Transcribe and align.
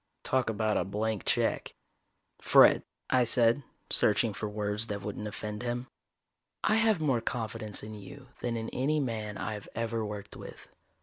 Talk 0.23 0.49
about 0.49 0.77
a 0.77 0.83
blank 0.83 1.25
check. 1.25 1.75
"Fred," 2.41 2.81
I 3.11 3.23
said, 3.23 3.61
searching 3.91 4.33
for 4.33 4.49
words 4.49 4.87
that 4.87 5.03
wouldn't 5.03 5.27
offend 5.27 5.61
him. 5.61 5.85
"I 6.63 6.73
have 6.77 6.99
more 6.99 7.21
confidence 7.21 7.83
in 7.83 7.93
you 7.93 8.29
than 8.39 8.57
in 8.57 8.69
any 8.69 8.99
man 8.99 9.37
I've 9.37 9.69
ever 9.75 10.03
worked 10.03 10.35
with. 10.35 10.69